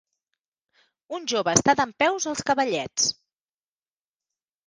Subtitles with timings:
[1.17, 3.05] Un jove està dempeus als cavallets.